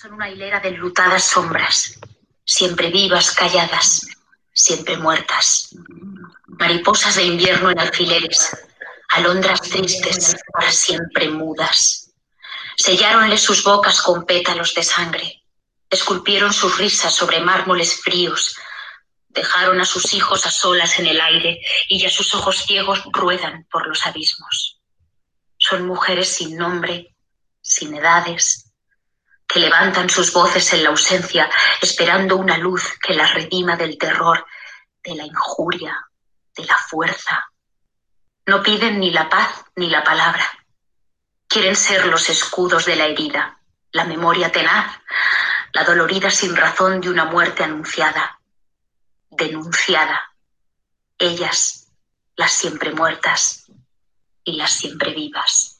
[0.00, 2.00] Son una hilera de lutadas sombras,
[2.46, 4.06] siempre vivas, calladas,
[4.50, 5.74] siempre muertas.
[6.46, 8.56] Mariposas de invierno en alfileres,
[9.10, 12.12] alondras tristes, para siempre mudas.
[12.78, 15.42] Selláronle sus bocas con pétalos de sangre,
[15.90, 18.56] esculpieron sus risas sobre mármoles fríos,
[19.28, 23.66] dejaron a sus hijos a solas en el aire y ya sus ojos ciegos ruedan
[23.70, 24.80] por los abismos.
[25.58, 27.14] Son mujeres sin nombre,
[27.60, 28.69] sin edades,
[29.52, 31.50] que levantan sus voces en la ausencia,
[31.82, 34.46] esperando una luz que las redima del terror,
[35.02, 36.08] de la injuria,
[36.56, 37.50] de la fuerza.
[38.46, 40.46] No piden ni la paz ni la palabra.
[41.48, 43.58] Quieren ser los escudos de la herida,
[43.90, 45.00] la memoria tenaz,
[45.72, 48.40] la dolorida sin razón de una muerte anunciada,
[49.30, 50.32] denunciada.
[51.18, 51.88] Ellas,
[52.36, 53.66] las siempre muertas
[54.44, 55.79] y las siempre vivas.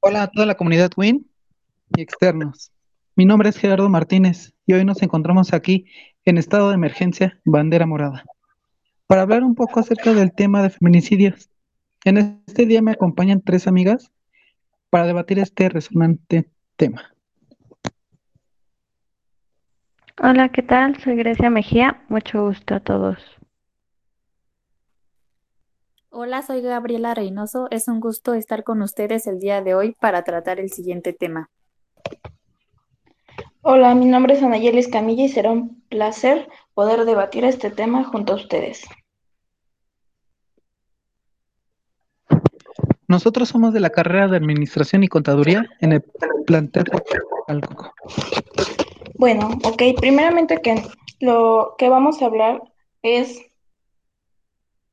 [0.00, 1.26] Hola a toda la comunidad WIN
[1.96, 2.72] y externos.
[3.16, 5.86] Mi nombre es Gerardo Martínez y hoy nos encontramos aquí
[6.24, 8.24] en estado de emergencia bandera morada
[9.06, 11.50] para hablar un poco acerca del tema de feminicidios.
[12.04, 14.10] En este día me acompañan tres amigas
[14.90, 17.14] para debatir este resonante tema.
[20.20, 20.98] Hola, ¿qué tal?
[21.00, 22.02] Soy Grecia Mejía.
[22.08, 23.18] Mucho gusto a todos.
[26.14, 27.68] Hola, soy Gabriela Reynoso.
[27.70, 31.48] Es un gusto estar con ustedes el día de hoy para tratar el siguiente tema.
[33.62, 38.34] Hola, mi nombre es Anayelis Camilla y será un placer poder debatir este tema junto
[38.34, 38.84] a ustedes.
[43.08, 46.04] Nosotros somos de la carrera de Administración y Contaduría en el
[46.46, 46.90] plantel
[47.48, 47.94] Alcoco.
[49.14, 50.82] Bueno, ok, primeramente que
[51.20, 52.62] lo que vamos a hablar
[53.00, 53.40] es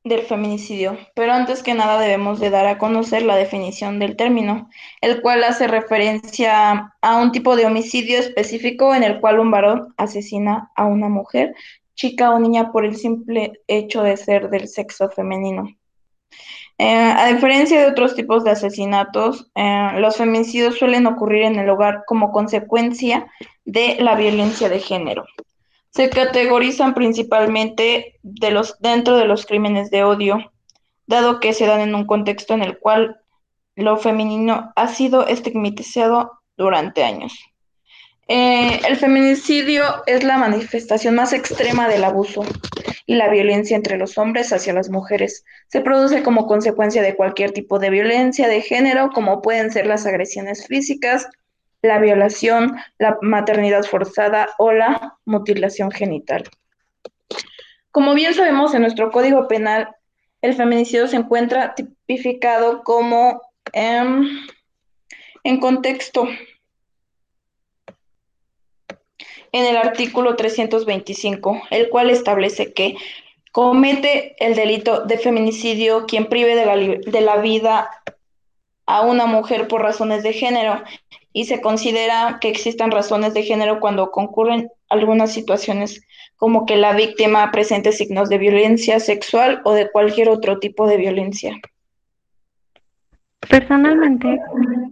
[0.02, 4.70] del feminicidio, pero antes que nada debemos de dar a conocer la definición del término,
[5.02, 9.94] el cual hace referencia a un tipo de homicidio específico en el cual un varón
[9.98, 11.54] asesina a una mujer,
[11.94, 15.68] chica o niña por el simple hecho de ser del sexo femenino.
[16.78, 21.68] Eh, a diferencia de otros tipos de asesinatos, eh, los feminicidios suelen ocurrir en el
[21.68, 23.30] hogar como consecuencia
[23.66, 25.26] de la violencia de género
[25.90, 30.52] se categorizan principalmente dentro de los crímenes de odio,
[31.06, 33.20] dado que se dan en un contexto en el cual
[33.74, 37.32] lo femenino ha sido estigmatizado durante años.
[38.28, 42.42] Eh, el feminicidio es la manifestación más extrema del abuso
[43.04, 45.44] y la violencia entre los hombres hacia las mujeres.
[45.66, 50.06] Se produce como consecuencia de cualquier tipo de violencia de género, como pueden ser las
[50.06, 51.26] agresiones físicas,
[51.82, 56.44] la violación, la maternidad forzada o la mutilación genital.
[57.90, 59.88] Como bien sabemos, en nuestro Código Penal,
[60.42, 63.42] el feminicidio se encuentra tipificado como
[63.72, 64.28] em,
[65.44, 66.28] en contexto
[69.52, 72.96] en el artículo 325, el cual establece que
[73.52, 77.90] comete el delito de feminicidio quien prive de la, de la vida
[78.86, 80.82] a una mujer por razones de género
[81.32, 86.02] y se considera que existan razones de género cuando concurren algunas situaciones
[86.36, 90.96] como que la víctima presente signos de violencia sexual o de cualquier otro tipo de
[90.96, 91.60] violencia.
[93.48, 94.38] Personalmente,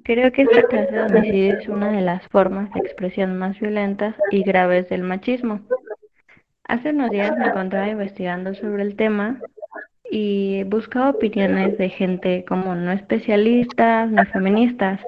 [0.05, 4.15] creo que esta clase de homicidio es una de las formas de expresión más violentas
[4.31, 5.61] y graves del machismo.
[6.65, 9.41] Hace unos días me encontraba investigando sobre el tema
[10.11, 15.01] y buscaba opiniones de gente como no especialistas, no feministas,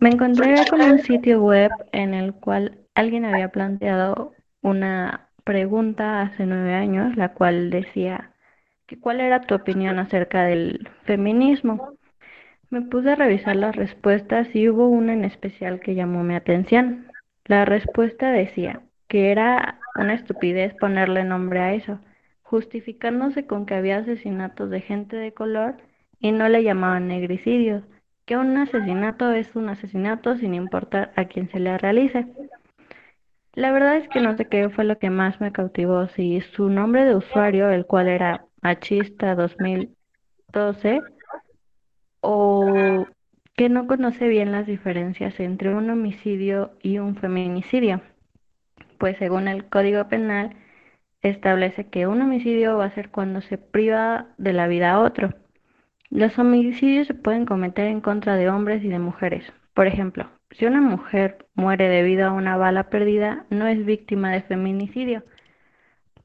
[0.00, 6.44] me encontré con un sitio web en el cual alguien había planteado una pregunta hace
[6.44, 8.32] nueve años, la cual decía
[8.86, 11.92] que cuál era tu opinión acerca del feminismo.
[12.68, 17.06] Me puse a revisar las respuestas y hubo una en especial que llamó mi atención.
[17.44, 22.00] La respuesta decía que era una estupidez ponerle nombre a eso,
[22.42, 25.76] justificándose con que había asesinatos de gente de color
[26.18, 27.84] y no le llamaban negricidios
[28.26, 32.26] que un asesinato es un asesinato sin importar a quién se le realice.
[33.54, 36.68] La verdad es que no sé qué fue lo que más me cautivó, si su
[36.68, 41.00] nombre de usuario, el cual era machista 2012,
[42.20, 43.06] o
[43.54, 48.02] que no conoce bien las diferencias entre un homicidio y un feminicidio.
[48.98, 50.56] Pues según el Código Penal,
[51.22, 55.45] establece que un homicidio va a ser cuando se priva de la vida a otro
[56.10, 59.52] los homicidios se pueden cometer en contra de hombres y de mujeres.
[59.74, 64.42] Por ejemplo, si una mujer muere debido a una bala perdida, no es víctima de
[64.42, 65.24] feminicidio,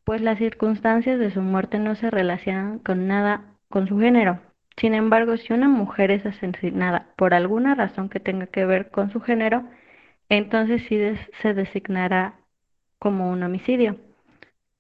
[0.04, 4.40] pues las circunstancias de su muerte no se relacionan con nada con su género,
[4.78, 9.12] Sin embargo, si una mujer es asesinada por alguna razón que tenga que ver con
[9.12, 9.64] su género,
[10.30, 10.98] entonces sí
[11.42, 12.36] se designará
[13.00, 13.98] como un homicidio.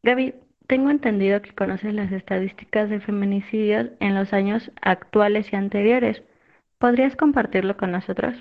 [0.03, 0.35] Gaby,
[0.71, 6.23] tengo entendido que conoces las estadísticas de feminicidios en los años actuales y anteriores.
[6.77, 8.37] ¿Podrías compartirlo con nosotros?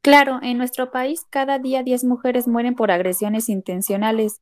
[0.00, 4.40] Claro, en nuestro país cada día 10 mujeres mueren por agresiones intencionales.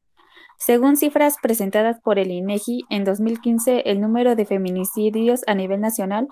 [0.59, 6.29] Según cifras presentadas por el INEGI, en 2015 el número de feminicidios a nivel nacional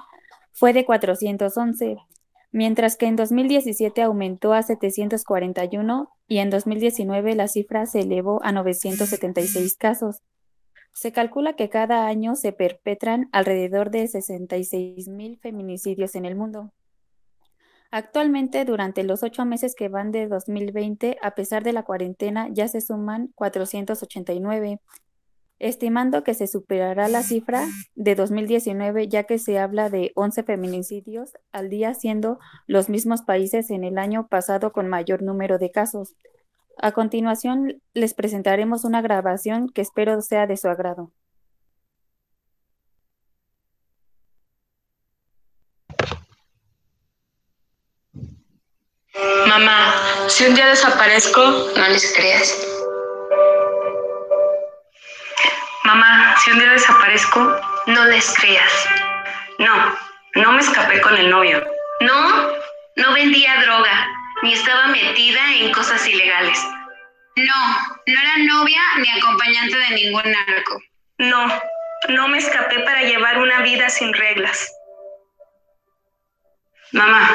[0.52, 1.96] fue de 411,
[2.54, 8.52] mientras que en 2017 aumentó a 741 y en 2019 la cifra se elevó a
[8.52, 10.22] 976 casos.
[10.92, 16.72] Se calcula que cada año se perpetran alrededor de 66 mil feminicidios en el mundo.
[17.90, 22.68] Actualmente, durante los ocho meses que van de 2020, a pesar de la cuarentena, ya
[22.68, 24.78] se suman 489
[25.64, 31.32] estimando que se superará la cifra de 2019 ya que se habla de 11 feminicidios
[31.52, 36.16] al día, siendo los mismos países en el año pasado con mayor número de casos.
[36.76, 41.12] A continuación les presentaremos una grabación que espero sea de su agrado.
[49.48, 49.94] Mamá,
[50.28, 52.73] si un día desaparezco, no les creas.
[55.84, 58.88] Mamá, si un día desaparezco, no les creas.
[59.58, 59.94] No,
[60.36, 61.62] no me escapé con el novio.
[62.00, 62.48] No,
[62.96, 64.08] no vendía droga,
[64.42, 66.58] ni estaba metida en cosas ilegales.
[67.36, 70.80] No, no era novia ni acompañante de ningún narco.
[71.18, 71.46] No,
[72.08, 74.72] no me escapé para llevar una vida sin reglas.
[76.92, 77.28] Mamá,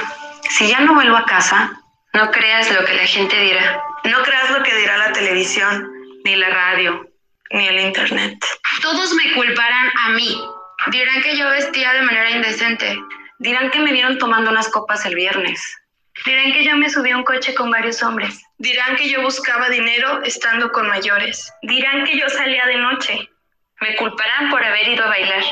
[0.50, 1.80] si ya no vuelvo a casa,
[2.14, 3.84] no creas lo que la gente dirá.
[4.06, 5.88] No creas lo que dirá la televisión,
[6.24, 7.09] ni la radio,
[7.52, 8.38] ni el internet.
[8.82, 10.42] Todos me culparán a mí.
[10.92, 12.98] Dirán que yo vestía de manera indecente.
[13.40, 15.62] Dirán que me vieron tomando unas copas el viernes.
[16.26, 18.42] Dirán que yo me subí a un coche con varios hombres.
[18.58, 21.52] Dirán que yo buscaba dinero estando con mayores.
[21.62, 23.30] Dirán que yo salía de noche.
[23.82, 25.44] Me culparán por haber ido a bailar,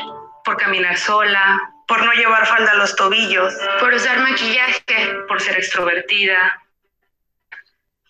[0.44, 5.56] por caminar sola, por no llevar falda a los tobillos, por usar maquillaje, por ser
[5.56, 6.62] extrovertida,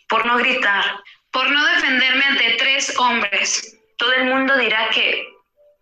[0.08, 0.84] por no gritar,
[1.30, 3.77] por no defenderme ante tres hombres.
[3.98, 5.26] Todo el mundo dirá que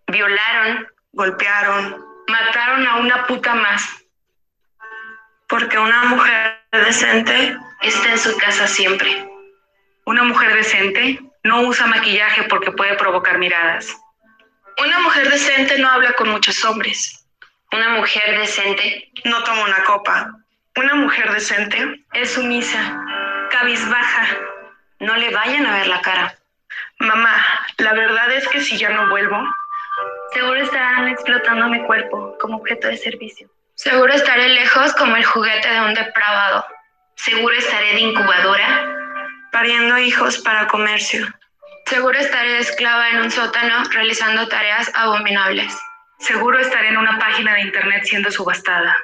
[0.09, 4.05] violaron, golpearon, mataron a una puta más.
[5.49, 9.29] Porque una mujer decente está en su casa siempre.
[10.07, 13.95] Una mujer decente no usa maquillaje porque puede provocar miradas.
[14.83, 17.27] Una mujer decente no habla con muchos hombres.
[17.73, 20.33] Una mujer decente no toma una copa.
[20.77, 22.99] Una mujer decente es sumisa,
[23.51, 24.27] cabizbaja.
[25.01, 26.36] No le vayan a ver la cara.
[28.27, 29.39] Verdad es que si ya no vuelvo,
[30.33, 33.49] seguro estarán explotando mi cuerpo como objeto de servicio.
[33.77, 36.67] Seguro estaré lejos como el juguete de un depravado.
[37.15, 38.85] Seguro estaré de incubadora,
[39.53, 41.25] pariendo hijos para comercio.
[41.85, 45.79] Seguro estaré esclava en un sótano realizando tareas abominables.
[46.19, 48.97] Seguro estaré en una página de internet siendo subastada.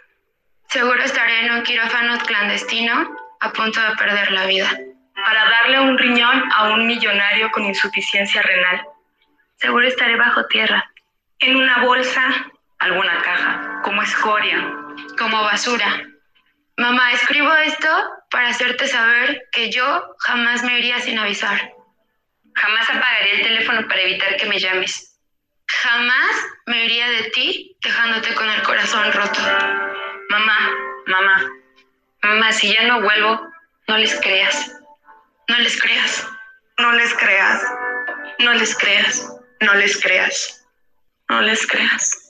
[0.69, 4.77] Seguro estaré en un quirófano clandestino a punto de perder la vida
[5.15, 8.85] para darle un riñón a un millonario con insuficiencia renal.
[9.63, 10.91] Seguro estaré bajo tierra.
[11.39, 12.21] En una bolsa,
[12.81, 14.59] alguna caja, como escoria.
[15.17, 16.03] Como basura.
[16.77, 17.89] Mamá, escribo esto
[18.29, 21.73] para hacerte saber que yo jamás me iría sin avisar.
[22.57, 25.17] Jamás apagaría el teléfono para evitar que me llames.
[25.69, 29.41] Jamás me iría de ti dejándote con el corazón roto.
[30.29, 30.59] Mamá,
[31.07, 31.53] mamá,
[32.21, 33.49] mamá, si ya no vuelvo,
[33.87, 34.77] no les creas.
[35.47, 36.29] No les creas.
[36.79, 37.65] No les creas.
[38.41, 39.39] No les creas.
[39.63, 40.67] No les creas.
[41.29, 42.23] No les creas.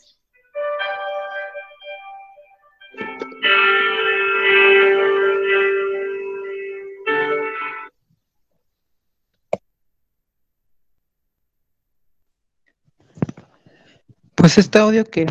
[14.35, 15.27] Pues este audio que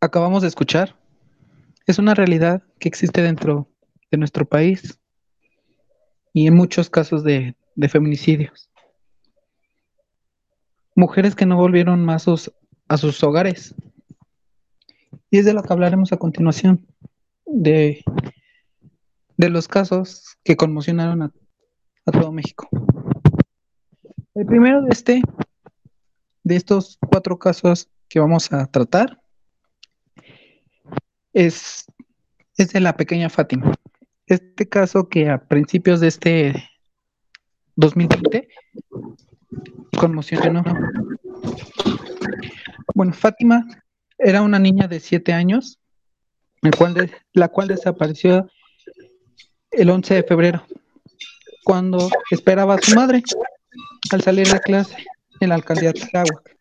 [0.00, 0.96] acabamos de escuchar
[1.86, 3.68] es una realidad que existe dentro
[4.10, 4.98] de nuestro país
[6.32, 7.54] y en muchos casos de,
[7.90, 8.70] feminicidios.
[10.96, 12.26] Mujeres que no volvieron más
[12.88, 13.76] a sus hogares.
[15.30, 16.84] Y es de lo que hablaremos a continuación,
[17.46, 18.02] de,
[19.36, 21.32] de los casos que conmocionaron a,
[22.06, 22.68] a todo México.
[24.34, 25.22] El primero de este,
[26.42, 29.20] de estos cuatro casos que vamos a tratar,
[31.32, 31.86] es,
[32.56, 33.72] es de la pequeña Fátima
[34.26, 36.70] este caso que a principios de este
[37.76, 38.48] 2020
[39.96, 40.62] conmocionó
[42.94, 43.66] Bueno, Fátima
[44.18, 45.78] era una niña de siete años,
[46.76, 48.48] cual la cual desapareció
[49.70, 50.66] el 11 de febrero,
[51.64, 53.22] cuando esperaba a su madre
[54.10, 54.96] al salir de clase
[55.40, 56.56] en la alcaldía de Tláhuac.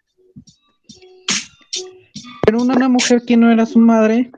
[2.45, 4.31] Pero una mujer que no era su madre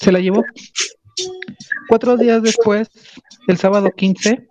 [0.00, 0.42] se la llevó.
[1.88, 2.88] Cuatro días después,
[3.46, 4.48] el sábado 15,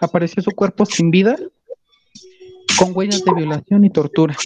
[0.00, 1.36] apareció su cuerpo sin vida,
[2.82, 4.36] con huellas de violación y tortura,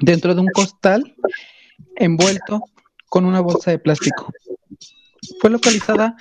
[0.00, 1.14] dentro de un costal
[1.94, 2.60] envuelto
[3.08, 4.32] con una bolsa de plástico.
[5.40, 6.16] Fue localizada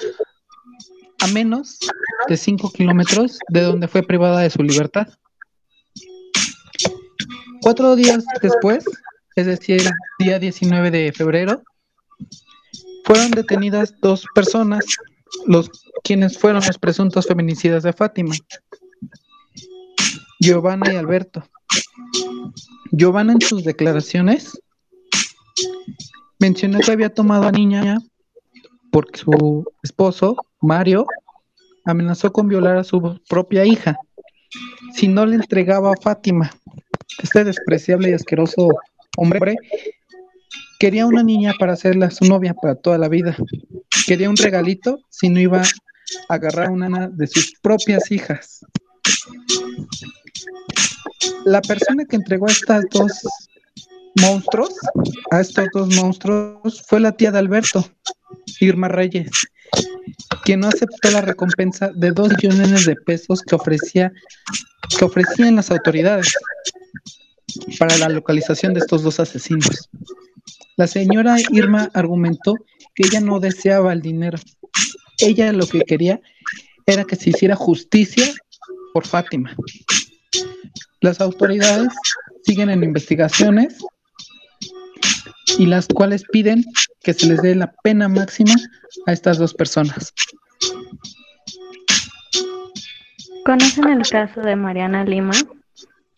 [1.21, 1.79] a menos
[2.27, 5.07] de 5 kilómetros de donde fue privada de su libertad.
[7.63, 8.85] Cuatro días después,
[9.35, 9.81] es decir,
[10.19, 11.63] día 19 de febrero,
[13.03, 14.85] fueron detenidas dos personas,
[15.47, 15.71] los
[16.03, 18.35] quienes fueron los presuntos feminicidas de Fátima,
[20.39, 21.43] Giovanna y Alberto.
[22.91, 24.59] Giovanna en sus declaraciones
[26.39, 27.99] mencionó que había tomado a niña
[28.91, 31.05] porque su esposo, Mario,
[31.85, 33.97] amenazó con violar a su propia hija
[34.93, 36.51] si no le entregaba a Fátima.
[37.21, 38.69] Este despreciable y asqueroso
[39.17, 39.55] hombre
[40.79, 43.35] quería una niña para hacerla su novia para toda la vida.
[44.07, 48.65] Quería un regalito si no iba a agarrar una de sus propias hijas.
[51.45, 53.11] La persona que entregó a estas dos
[54.15, 54.73] monstruos,
[55.31, 57.85] a estos dos monstruos, fue la tía de Alberto,
[58.59, 59.29] Irma Reyes,
[60.43, 64.11] quien no aceptó la recompensa de dos millones de pesos que ofrecía
[64.97, 66.33] que ofrecían las autoridades
[67.77, 69.89] para la localización de estos dos asesinos.
[70.77, 72.55] La señora Irma argumentó
[72.95, 74.39] que ella no deseaba el dinero.
[75.19, 76.21] Ella lo que quería
[76.85, 78.33] era que se hiciera justicia
[78.93, 79.55] por Fátima.
[81.01, 81.93] Las autoridades
[82.43, 83.77] siguen en investigaciones
[85.57, 86.63] y las cuales piden
[87.01, 88.53] que se les dé la pena máxima
[89.05, 90.13] a estas dos personas.
[93.45, 95.33] ¿Conocen el caso de Mariana Lima?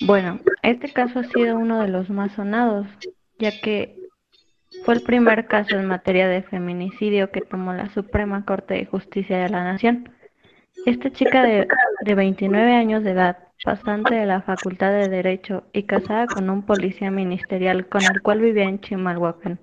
[0.02, 2.88] Bueno, este caso ha sido uno de los más sonados,
[3.38, 3.96] ya que
[4.84, 9.38] fue el primer caso en materia de feminicidio que tomó la Suprema Corte de Justicia
[9.38, 10.10] de la Nación.
[10.86, 11.68] Esta chica de,
[12.04, 16.64] de 29 años de edad, pasante de la Facultad de Derecho y casada con un
[16.64, 19.60] policía ministerial con el cual vivía en Chimalhuacán,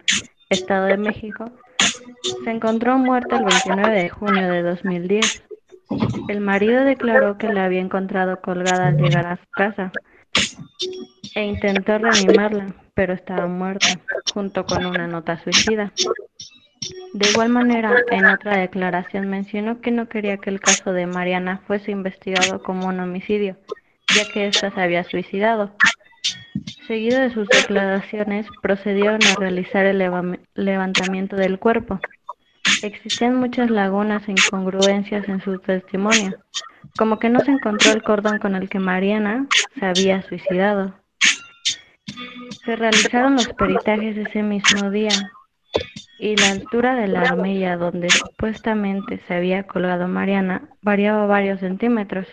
[0.48, 1.50] Estado de México,
[2.44, 5.44] se encontró muerta el 29 de junio de 2010.
[6.28, 9.90] El marido declaró que la había encontrado colgada al llegar a su casa
[11.34, 13.88] e intentó reanimarla, pero estaba muerta,
[14.32, 15.92] junto con una nota suicida.
[17.14, 21.62] De igual manera, en otra declaración mencionó que no quería que el caso de Mariana
[21.66, 23.56] fuese investigado como un homicidio,
[24.14, 25.74] ya que ésta se había suicidado.
[26.86, 29.98] Seguido de sus declaraciones, procedieron a realizar el
[30.54, 32.00] levantamiento del cuerpo.
[32.82, 36.38] Existían muchas lagunas e incongruencias en su testimonio,
[36.96, 39.46] como que no se encontró el cordón con el que Mariana
[39.78, 40.94] se había suicidado.
[42.64, 45.10] Se realizaron los peritajes ese mismo día
[46.18, 52.26] y la altura de la armilla donde supuestamente se había colgado Mariana variaba varios centímetros.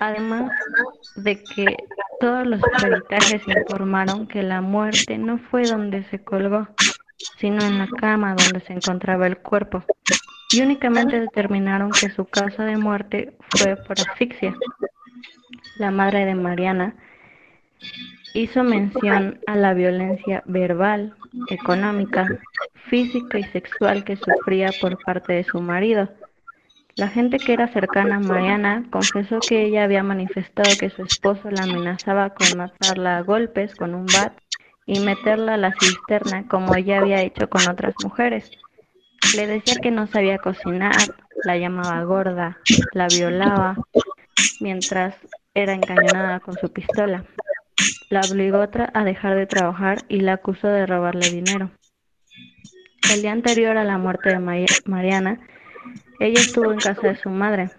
[0.00, 0.50] Además
[1.16, 1.76] de que
[2.20, 6.68] todos los peritajes informaron que la muerte no fue donde se colgó,
[7.38, 9.84] sino en la cama donde se encontraba el cuerpo,
[10.52, 14.54] y únicamente determinaron que su causa de muerte fue por asfixia.
[15.78, 16.94] La madre de Mariana
[18.34, 21.14] hizo mención a la violencia verbal,
[21.50, 22.26] económica,
[22.88, 26.08] física y sexual que sufría por parte de su marido.
[26.98, 31.48] La gente que era cercana a Mariana confesó que ella había manifestado que su esposo
[31.48, 34.36] la amenazaba con matarla a golpes con un bat
[34.84, 38.50] y meterla a la cisterna como ella había hecho con otras mujeres.
[39.36, 40.96] Le decía que no sabía cocinar,
[41.44, 42.58] la llamaba gorda,
[42.92, 43.76] la violaba
[44.58, 45.14] mientras
[45.54, 47.24] era encañonada con su pistola.
[48.10, 51.70] La obligó a dejar de trabajar y la acusó de robarle dinero.
[53.14, 54.40] El día anterior a la muerte de
[54.84, 55.38] Mariana,
[56.20, 57.70] ella estuvo en casa de su madre.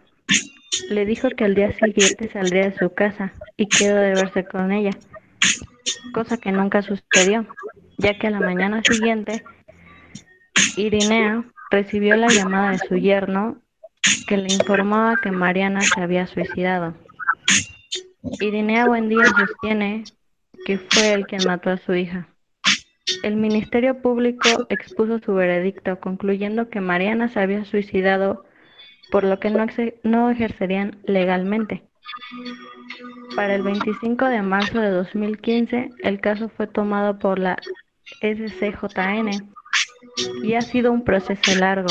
[0.89, 4.71] Le dijo que al día siguiente saldría de su casa y quedó de verse con
[4.71, 4.91] ella,
[6.13, 7.45] cosa que nunca sucedió,
[7.97, 9.43] ya que a la mañana siguiente
[10.77, 13.61] Irinea recibió la llamada de su yerno
[14.27, 16.95] que le informaba que Mariana se había suicidado.
[18.39, 20.03] Irinea Buendía sostiene
[20.65, 22.27] que fue el quien mató a su hija.
[23.23, 28.45] El Ministerio Público expuso su veredicto concluyendo que Mariana se había suicidado
[29.11, 29.49] por lo que
[30.03, 31.83] no, ejercerían legalmente,
[33.35, 37.57] Para el 25 de marzo de 2015, el caso fue tomado por la
[38.21, 39.51] SCJN
[40.43, 41.89] y ha sido un proceso largo.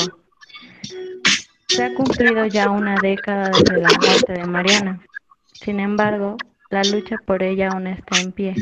[1.67, 5.01] Se ha cumplido ya una década desde la muerte de Mariana.
[5.53, 6.37] Sin embargo,
[6.69, 8.55] la lucha por ella aún está en pie.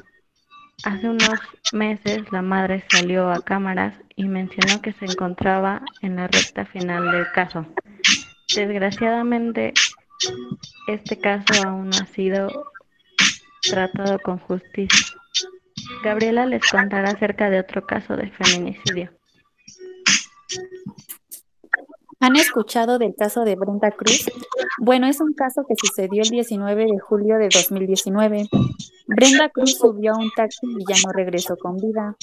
[0.84, 1.40] Hace unos
[1.74, 7.12] meses la madre salió a cámaras y mencionó que se encontraba en la recta final
[7.12, 7.66] del caso.
[8.56, 9.74] Desgraciadamente,
[10.88, 12.72] este caso aún no ha sido
[13.62, 15.18] tratado con justicia.
[16.04, 19.12] Gabriela les contará acerca de otro caso de feminicidio.
[22.20, 24.30] ¿Han escuchado del caso de Brenda Cruz?
[24.80, 28.50] Bueno, es un caso que sucedió el 19 de julio de 2019.
[29.08, 32.16] Brenda Cruz subió a un taxi y ya no regresó con vida.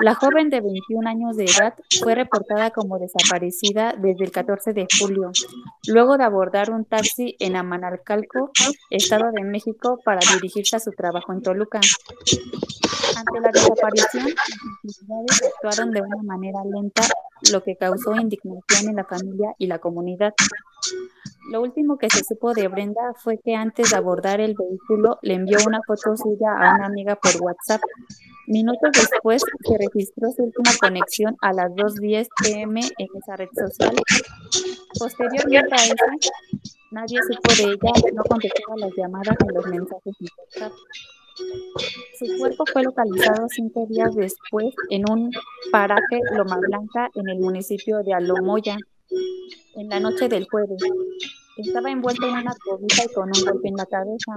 [0.00, 4.86] La joven de 21 años de edad fue reportada como desaparecida desde el 14 de
[4.98, 5.30] julio,
[5.86, 8.50] luego de abordar un taxi en Amanalcalco,
[8.90, 11.80] Estado de México, para dirigirse a su trabajo en Toluca.
[13.16, 17.02] Ante la desaparición, las autoridades actuaron de una manera lenta,
[17.52, 20.34] lo que causó indignación en la familia y la comunidad.
[21.50, 25.34] Lo último que se supo de Brenda fue que antes de abordar el vehículo le
[25.34, 27.80] envió una foto suya a una amiga por WhatsApp.
[28.46, 33.96] Minutos después se registró su última conexión a las 2.10 pm en esa red social.
[34.98, 36.30] Posteriormente a eso,
[36.90, 40.72] nadie supo de ella, no contestaba las llamadas ni los mensajes en WhatsApp.
[42.18, 45.30] Su cuerpo fue localizado cinco días después en un
[45.70, 48.76] paraje Loma Blanca en el municipio de Alomoya,
[49.76, 50.82] en la noche del jueves.
[51.56, 54.32] Estaba envuelto en una cobija y con un golpe en la cabeza.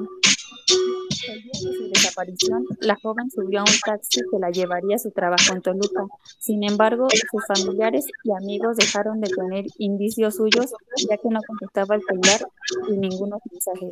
[0.74, 5.00] El día de su desaparición, la joven subió a un taxi que la llevaría a
[5.00, 6.06] su trabajo en Toluca.
[6.40, 10.74] Sin embargo, sus familiares y amigos dejaron de tener indicios suyos,
[11.10, 12.48] ya que no contestaba el celular
[12.90, 13.92] y ningunos mensajes.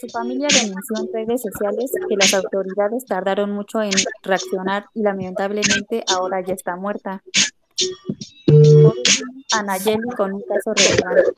[0.00, 6.04] Su familia denunció en redes sociales que las autoridades tardaron mucho en reaccionar y lamentablemente
[6.08, 7.22] ahora ya está muerta.
[9.52, 11.32] Anayeli con un caso relevante.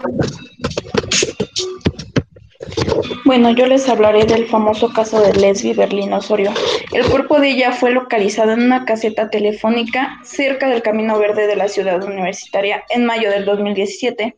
[3.25, 6.53] Bueno, yo les hablaré del famoso caso de Lesbi Berlín Osorio.
[6.92, 11.55] El cuerpo de ella fue localizado en una caseta telefónica cerca del Camino Verde de
[11.55, 14.37] la ciudad universitaria en mayo del 2017.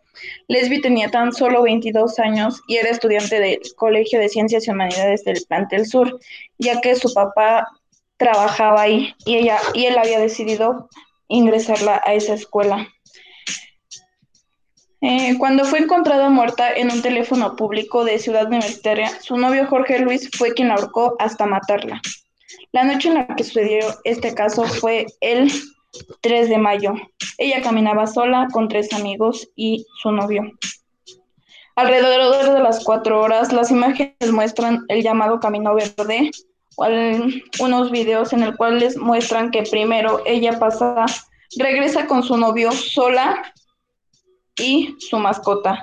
[0.49, 5.25] Lesbi tenía tan solo 22 años y era estudiante del Colegio de Ciencias y Humanidades
[5.25, 6.21] del Plantel Sur,
[6.59, 7.67] ya que su papá
[8.19, 10.91] trabajaba ahí y ella y él había decidido
[11.29, 12.87] ingresarla a esa escuela.
[15.03, 19.99] Eh, cuando fue encontrada muerta en un teléfono público de Ciudad Universitaria, su novio Jorge
[20.01, 22.03] Luis fue quien la ahorcó hasta matarla.
[22.73, 25.51] La noche en la que sucedió este caso fue el
[26.21, 26.95] 3 de mayo.
[27.39, 30.53] Ella caminaba sola con tres amigos y su novio.
[31.77, 36.31] Alrededor de las cuatro horas, las imágenes muestran el llamado Camino Verde,
[37.59, 41.07] unos videos en el cual les muestran que primero ella pasa,
[41.57, 43.43] regresa con su novio sola
[44.61, 45.83] y su mascota.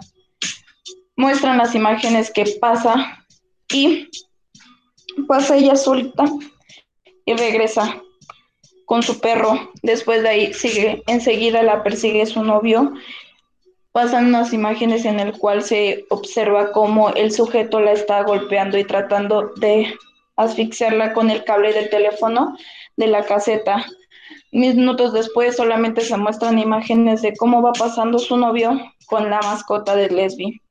[1.16, 3.26] Muestran las imágenes que pasa
[3.74, 4.08] y
[5.28, 6.26] pasa ella solita
[7.26, 8.02] y regresa
[8.86, 9.72] con su perro.
[9.84, 12.94] Después de ahí sigue, enseguida la persigue su novio.
[13.92, 18.84] Pasan unas imágenes en el cual se observa cómo el sujeto la está golpeando y
[18.84, 19.94] tratando de
[20.36, 22.56] asfixiarla con el cable del teléfono
[22.96, 23.86] de la caseta.
[24.52, 29.96] Minutos después solamente se muestran imágenes de cómo va pasando su novio con la mascota
[29.96, 30.62] de Lesbi.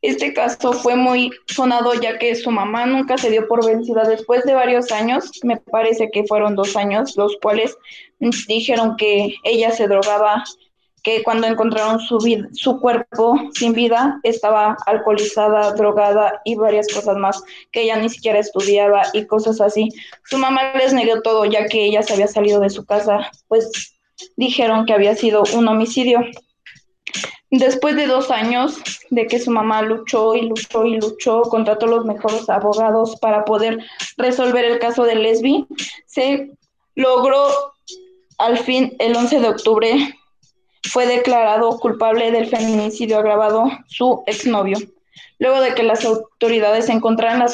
[0.00, 4.44] Este caso fue muy sonado ya que su mamá nunca se dio por vencida después
[4.44, 7.76] de varios años, me parece que fueron dos años, los cuales
[8.46, 10.44] dijeron que ella se drogaba
[11.08, 12.18] que cuando encontraron su,
[12.52, 17.42] su cuerpo sin vida estaba alcoholizada, drogada y varias cosas más
[17.72, 19.88] que ella ni siquiera estudiaba y cosas así.
[20.24, 23.96] Su mamá les negó todo ya que ella se había salido de su casa, pues
[24.36, 26.20] dijeron que había sido un homicidio.
[27.50, 32.04] Después de dos años de que su mamá luchó y luchó y luchó, contrató los
[32.04, 33.78] mejores abogados para poder
[34.18, 35.66] resolver el caso de Lesbi,
[36.04, 36.50] se
[36.96, 37.48] logró
[38.36, 40.17] al fin el 11 de octubre
[40.90, 44.78] fue declarado culpable del feminicidio agravado su exnovio,
[45.38, 47.52] luego de que las autoridades encontraran las,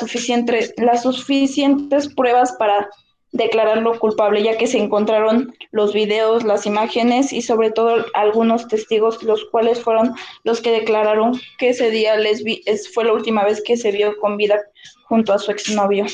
[1.03, 2.89] suficientes pruebas para
[3.33, 9.23] declararlo culpable, ya que se encontraron los videos, las imágenes y sobre todo algunos testigos,
[9.25, 13.77] los cuales fueron los que declararon que ese día lesbi fue la última vez que
[13.77, 14.61] se vio con vida
[15.09, 16.07] junto a su exnovio.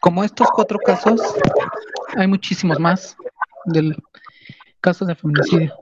[0.00, 1.20] Como estos cuatro casos,
[2.16, 3.16] hay muchísimos más
[3.66, 3.96] del
[4.80, 5.74] casos de feminicidio.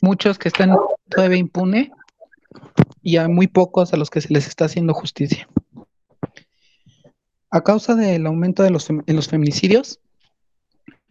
[0.00, 0.76] Muchos que están
[1.08, 1.90] todavía impune
[3.02, 5.48] y hay muy pocos a los que se les está haciendo justicia.
[7.50, 10.00] A causa del aumento de los, los feminicidios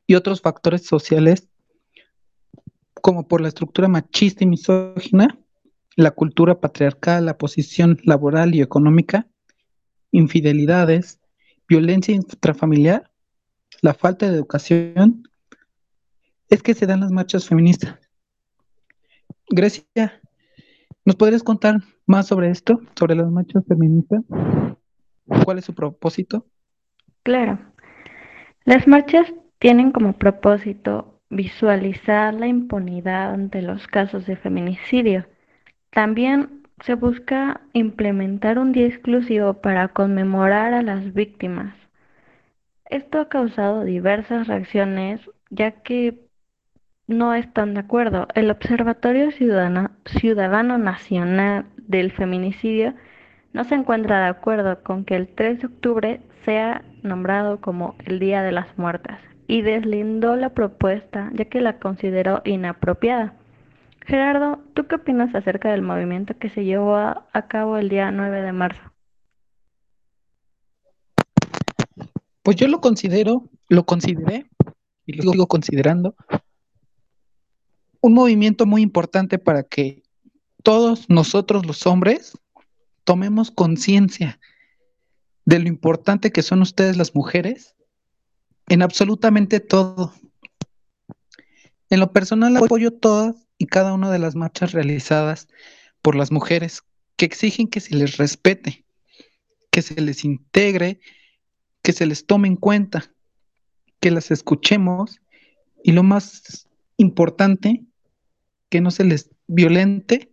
[0.06, 1.50] y otros factores sociales,
[3.02, 5.38] como por la estructura machista y misógina,
[5.96, 9.28] la cultura patriarcal, la posición laboral y económica,
[10.12, 11.20] infidelidades,
[11.68, 13.12] violencia intrafamiliar,
[13.82, 15.24] la falta de educación,
[16.50, 18.00] es que se dan las marchas feministas.
[19.50, 20.22] Grecia,
[21.06, 24.24] ¿nos podrías contar más sobre esto, sobre las marchas feministas?
[25.44, 26.46] ¿Cuál es su propósito?
[27.24, 27.60] Claro.
[28.64, 35.26] Las marchas tienen como propósito visualizar la impunidad ante los casos de feminicidio.
[35.90, 41.76] También se busca implementar un día exclusivo para conmemorar a las víctimas.
[42.86, 46.20] Esto ha causado diversas reacciones, ya que
[47.08, 48.28] no están de acuerdo.
[48.36, 52.94] El Observatorio Ciudadano, Ciudadano Nacional del Feminicidio
[53.54, 58.20] no se encuentra de acuerdo con que el 3 de octubre sea nombrado como el
[58.20, 63.34] Día de las Muertas y deslindó la propuesta ya que la consideró inapropiada.
[64.08, 68.42] Gerardo, ¿tú qué opinas acerca del movimiento que se llevó a, cabo el día 9
[68.42, 68.82] de marzo?
[72.42, 74.50] Pues yo lo considero, lo consideré
[75.06, 76.16] y lo sigo considerando
[78.00, 80.04] un movimiento muy importante para que
[80.64, 82.38] todos nosotros los hombres
[83.04, 84.40] tomemos conciencia
[85.44, 87.76] de lo importante que son ustedes las mujeres
[88.70, 90.14] en absolutamente todo.
[91.90, 95.48] En lo personal apoyo todas y cada una de las marchas realizadas
[96.02, 96.84] por las mujeres
[97.16, 98.86] que exigen que se les respete,
[99.72, 101.00] que se les integre,
[101.82, 103.12] que se les tome en cuenta,
[104.00, 105.20] que las escuchemos
[105.84, 106.68] y lo más
[106.98, 107.84] importante,
[108.70, 110.32] que no se les violente,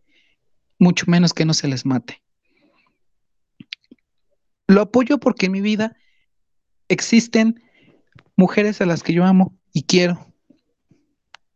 [0.79, 2.23] mucho menos que no se les mate.
[4.67, 5.97] Lo apoyo porque en mi vida
[6.89, 7.63] existen
[8.37, 10.27] mujeres a las que yo amo y quiero,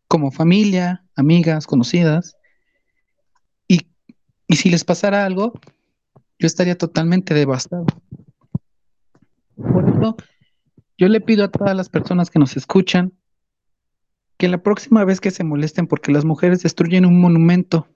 [0.07, 2.37] como familia, amigas, conocidas,
[3.67, 3.87] y,
[4.47, 5.53] y si les pasara algo,
[6.39, 7.87] yo estaría totalmente devastado.
[9.57, 10.17] Por eso,
[10.97, 13.13] yo le pido a todas las personas que nos escuchan
[14.37, 17.89] que la próxima vez que se molesten porque las mujeres destruyen un monumento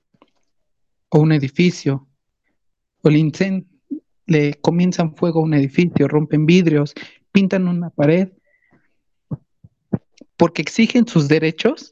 [1.08, 2.08] o un edificio
[3.02, 3.66] o le
[4.26, 6.94] le comienzan fuego a un edificio, rompen vidrios,
[7.32, 8.30] pintan una pared,
[10.36, 11.91] porque exigen sus derechos,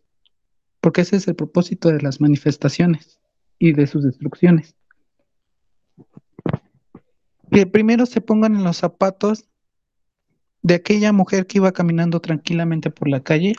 [0.81, 3.21] porque ese es el propósito de las manifestaciones
[3.59, 4.75] y de sus destrucciones.
[7.51, 9.45] Que primero se pongan en los zapatos
[10.63, 13.55] de aquella mujer que iba caminando tranquilamente por la calle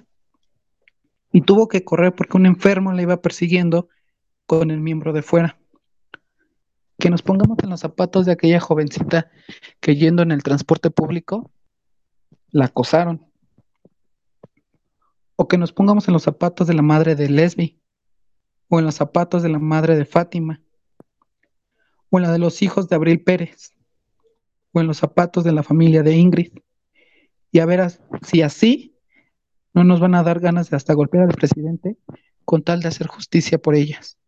[1.32, 3.90] y tuvo que correr porque un enfermo la iba persiguiendo
[4.46, 5.62] con el miembro de fuera
[7.02, 9.30] que nos pongamos en los zapatos de aquella jovencita
[9.82, 11.52] que yendo en el transporte público
[12.52, 13.26] la acosaron.
[15.41, 17.82] O que nos pongamos en los zapatos de la madre de Lesbi,
[18.67, 20.62] o en los zapatos de la madre de Fátima,
[22.12, 23.71] o en la de los hijos de Abril Pérez,
[24.71, 26.54] o en los zapatos de la familia de Ingrid.
[27.51, 27.82] Y a ver
[28.21, 28.95] si así
[29.73, 31.97] no nos van a dar ganas de hasta golpear al presidente
[32.45, 34.19] con tal de hacer justicia por ellas.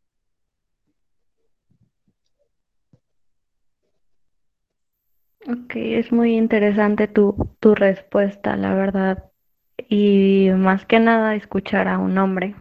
[5.48, 9.30] Ok, es muy interesante tu, tu respuesta, la verdad.
[9.78, 12.56] Y más que nada escuchar a un hombre.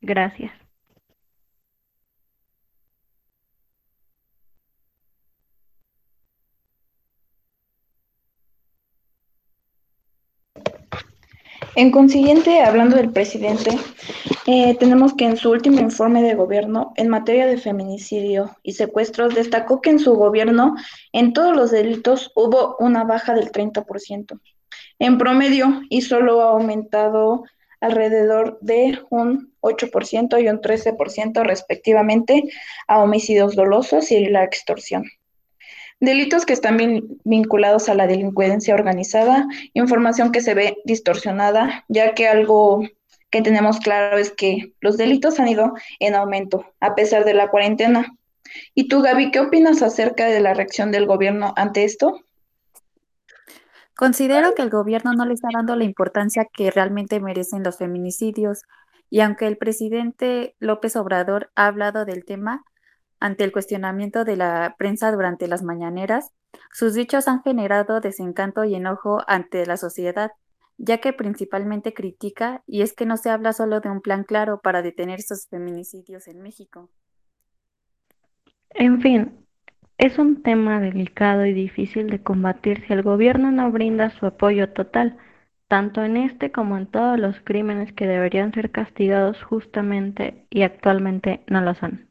[0.00, 0.52] Gracias.
[11.74, 13.70] En consiguiente, hablando del presidente,
[14.46, 19.34] eh, tenemos que en su último informe de gobierno en materia de feminicidio y secuestros
[19.34, 20.74] destacó que en su gobierno
[21.12, 24.38] en todos los delitos hubo una baja del 30%
[25.02, 27.42] en promedio y solo ha aumentado
[27.80, 32.44] alrededor de un 8% y un 13% respectivamente
[32.86, 35.04] a homicidios dolosos y la extorsión.
[35.98, 36.78] Delitos que están
[37.24, 42.86] vinculados a la delincuencia organizada, información que se ve distorsionada, ya que algo
[43.30, 47.48] que tenemos claro es que los delitos han ido en aumento a pesar de la
[47.48, 48.16] cuarentena.
[48.72, 52.20] ¿Y tú, Gaby, qué opinas acerca de la reacción del gobierno ante esto?
[54.02, 58.62] Considero que el gobierno no le está dando la importancia que realmente merecen los feminicidios
[59.10, 62.64] y aunque el presidente López Obrador ha hablado del tema,
[63.20, 66.32] ante el cuestionamiento de la prensa durante las mañaneras,
[66.72, 70.32] sus dichos han generado desencanto y enojo ante la sociedad,
[70.78, 74.60] ya que principalmente critica y es que no se habla solo de un plan claro
[74.60, 76.90] para detener esos feminicidios en México.
[78.70, 79.46] En fin,
[79.98, 84.70] es un tema delicado y difícil de combatir si el gobierno no brinda su apoyo
[84.70, 85.16] total,
[85.68, 91.44] tanto en este como en todos los crímenes que deberían ser castigados justamente y actualmente
[91.46, 92.08] no lo son.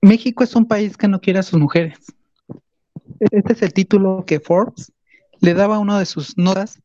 [0.00, 1.98] México es un país que no quiere a sus mujeres.
[3.18, 4.92] Este es el título que Forbes
[5.40, 6.80] le daba a una de sus notas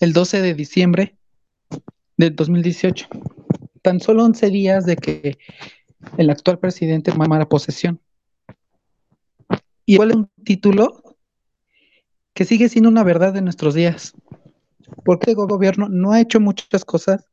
[0.00, 1.16] el 12 de diciembre
[2.16, 3.08] del 2018,
[3.82, 5.38] tan solo 11 días de que
[6.16, 8.00] el actual presidente tomara posesión.
[9.86, 11.02] Y igual un título
[12.34, 14.14] que sigue siendo una verdad de nuestros días,
[15.04, 17.26] porque el gobierno no ha hecho muchas cosas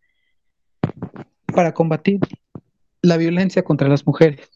[1.54, 2.20] para combatir
[3.02, 4.50] la violencia contra las mujeres.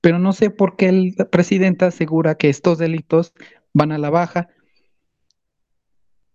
[0.00, 3.32] Pero no sé por qué el presidente asegura que estos delitos
[3.72, 4.48] van a la baja.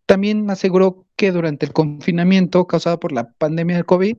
[0.10, 4.17] También aseguró que durante el confinamiento causado por la pandemia del COVID,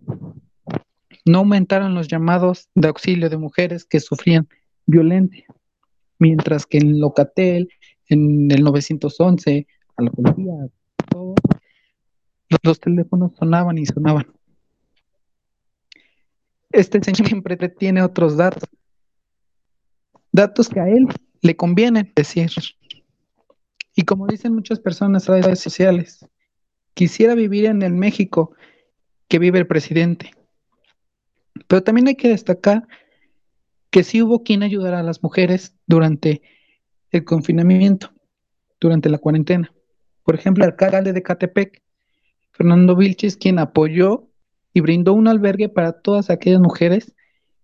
[1.25, 4.49] no aumentaron los llamados de auxilio de mujeres que sufrían
[4.87, 5.47] violencia,
[6.21, 7.71] mientras que en Locatel,
[8.09, 10.53] en el 911, a la policía,
[12.63, 14.29] los teléfonos sonaban y sonaban.
[16.71, 18.69] Este señor siempre tiene otros datos.
[20.31, 21.09] Datos que a él
[21.43, 22.53] le convienen decir.
[24.01, 26.27] Y como dicen muchas personas en redes sociales,
[26.95, 28.57] quisiera vivir en el México
[29.29, 30.31] que vive el presidente.
[31.69, 32.89] Pero también hay que destacar
[33.91, 36.41] que sí hubo quien ayudara a las mujeres durante
[37.11, 38.11] el confinamiento,
[38.81, 39.71] durante la cuarentena.
[40.25, 41.83] Por ejemplo, el alcalde de Catepec,
[42.53, 44.31] Fernando Vilches, quien apoyó
[44.73, 47.15] y brindó un albergue para todas aquellas mujeres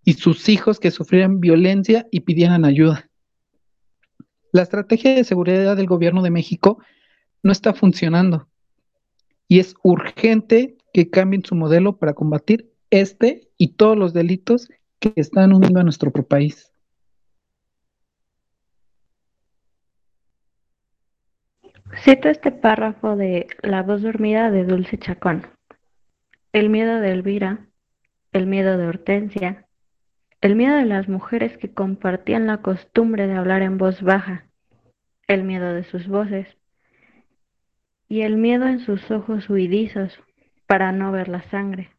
[0.05, 3.06] y sus hijos que sufrieran violencia y pidieran ayuda.
[4.57, 6.79] La estrategia de seguridad del gobierno de México
[7.43, 8.49] no está funcionando
[9.49, 15.13] y es urgente que cambien su modelo para combatir este y todos los delitos que
[15.17, 16.73] están uniendo a nuestro país.
[22.03, 25.47] Cito este párrafo de La voz dormida de Dulce Chacón
[26.55, 27.67] el miedo de Elvira,
[28.33, 29.67] el miedo de Hortensia,
[30.41, 34.46] el miedo de las mujeres que compartían la costumbre de hablar en voz baja,
[35.27, 36.57] el miedo de sus voces
[38.09, 40.19] y el miedo en sus ojos huidizos
[40.67, 41.91] para no ver la sangre,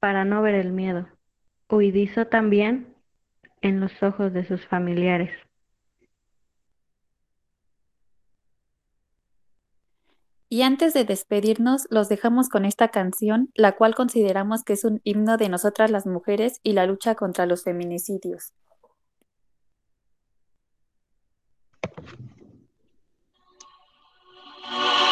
[0.00, 1.08] para no ver el miedo,
[1.68, 2.94] huidizo también
[3.60, 5.30] en los ojos de sus familiares.
[10.48, 15.00] Y antes de despedirnos, los dejamos con esta canción, la cual consideramos que es un
[15.02, 18.52] himno de nosotras las mujeres y la lucha contra los feminicidios.
[21.96, 22.10] Thank
[25.00, 25.05] you.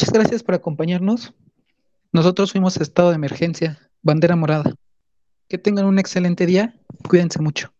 [0.00, 1.34] Muchas gracias por acompañarnos.
[2.10, 4.72] Nosotros fuimos a Estado de Emergencia, Bandera Morada.
[5.46, 6.74] Que tengan un excelente día.
[7.06, 7.70] Cuídense mucho.